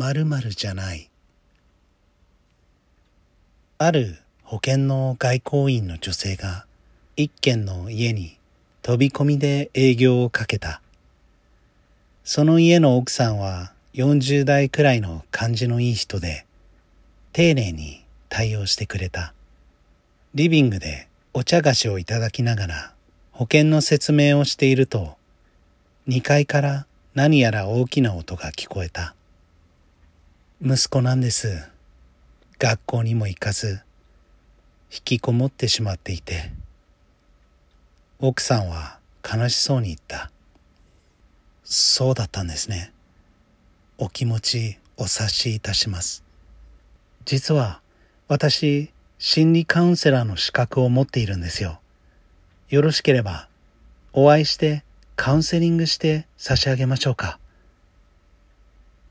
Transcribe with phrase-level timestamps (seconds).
[0.00, 1.10] 〇〇じゃない。
[3.76, 6.64] ある保険の外交員の女性が
[7.16, 8.38] 一軒の家に
[8.80, 10.80] 飛び込みで営業をかけた。
[12.24, 16.46] その家の奥さんは40代くらいの感じのいい人で、
[17.34, 19.34] 丁寧に対応してくれた。
[20.34, 22.94] リビングでお茶菓子をいただきながら
[23.32, 25.18] 保険の説明をしていると、
[26.08, 29.14] 2階から何やら大きな音が聞こえた。
[30.62, 31.70] 息子なんです。
[32.58, 33.80] 学校にも行かず、
[34.92, 36.52] 引きこもってしまっていて。
[38.18, 40.30] 奥さんは悲しそうに言った。
[41.64, 42.92] そうだったんですね。
[43.96, 46.24] お気持ちお察しいたします。
[47.24, 47.80] 実は
[48.28, 51.80] 私、心理カウンセラーの資格を持っているんですよ。
[52.68, 53.48] よろしければ
[54.12, 54.84] お会いして
[55.16, 57.38] カウンセリングして差し上げましょうか。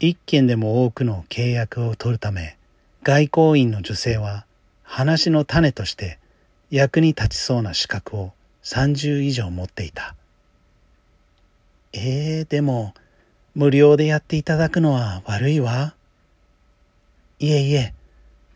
[0.00, 2.56] 一件でも多くの契約を取るため、
[3.02, 4.46] 外交員の女性は
[4.84, 6.18] 話の種として
[6.70, 10.14] 役に立ちそうな資格を30以上持っていた。
[11.92, 12.94] ええでも、
[13.54, 15.94] 無料でやっていただくのは悪いわ。
[17.40, 17.92] いえいえ、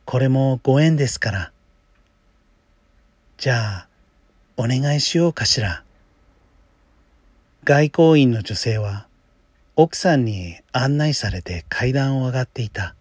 [0.05, 1.53] これもご縁ですから。
[3.39, 3.89] じゃあ、
[4.57, 5.83] お願いしようかしら。
[7.65, 9.07] 外交員の女性は
[9.75, 12.95] 奥さんに案内されて階段を上がっていた。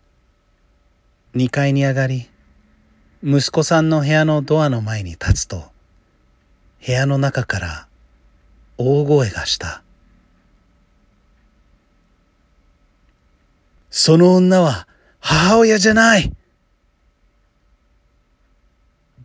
[1.35, 2.29] 2階に上がり、
[3.21, 5.65] 息子さんの部屋のドアの前に立つと、
[6.85, 7.87] 部屋の中から
[8.77, 9.83] 大声がした。
[13.89, 14.87] その女は
[15.19, 16.31] 母親じゃない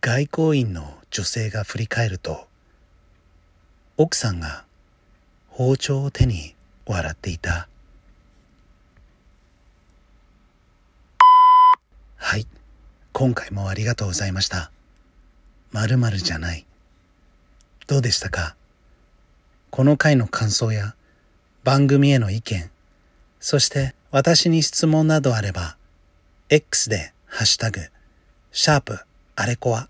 [0.01, 2.45] 外交員の女性が振り返ると、
[3.95, 4.65] 奥さんが
[5.47, 6.56] 包丁を手に
[6.93, 7.67] 笑っていた。
[12.17, 12.47] はい。
[13.13, 14.71] 今回もありがとうございました。
[15.71, 16.65] 〇〇じゃない。
[17.87, 18.55] どうでしたか？
[19.69, 20.95] この回の感想や
[21.63, 22.69] 番組への意見、
[23.39, 25.77] そして私に質問などあれば、
[26.49, 27.81] X でハッシュタグ、
[28.51, 28.99] シャープ
[29.35, 29.89] あれこわ、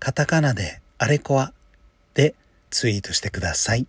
[0.00, 1.52] カタカナであれこわ
[2.14, 2.34] で
[2.70, 3.86] ツイートしてください。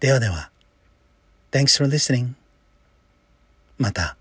[0.00, 0.49] ではでは、
[1.50, 2.34] Thanks for listening.
[3.78, 4.19] また。